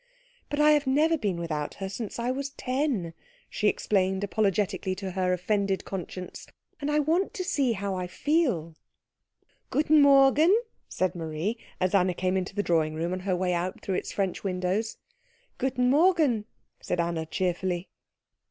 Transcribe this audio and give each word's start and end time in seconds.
"But 0.49 0.59
I 0.59 0.71
have 0.71 0.87
never 0.87 1.15
been 1.15 1.37
without 1.39 1.75
her 1.75 1.87
since 1.87 2.17
I 2.17 2.31
was 2.31 2.49
ten," 2.49 3.13
she 3.51 3.67
explained 3.67 4.23
apologetically 4.23 4.95
to 4.95 5.11
her 5.11 5.31
offended 5.31 5.85
conscience, 5.85 6.47
"and 6.79 6.89
I 6.89 6.97
want 6.97 7.35
to 7.35 7.43
see 7.43 7.73
how 7.73 7.93
I 7.93 8.07
feel." 8.07 8.73
"Guten 9.69 10.01
Morgen," 10.01 10.59
said 10.89 11.13
Marie, 11.13 11.59
as 11.79 11.93
Anna 11.93 12.15
came 12.15 12.35
into 12.35 12.55
the 12.55 12.63
drawing 12.63 12.95
room 12.95 13.13
on 13.13 13.19
her 13.19 13.35
way 13.35 13.53
out 13.53 13.81
through 13.83 13.93
its 13.93 14.11
French 14.11 14.43
windows. 14.43 14.97
"Guten 15.59 15.91
Morgen," 15.91 16.45
said 16.81 16.99
Anna 16.99 17.27
cheerfully. 17.27 17.87